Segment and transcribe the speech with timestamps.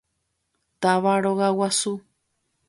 [0.85, 1.93] Táva rogaguasu.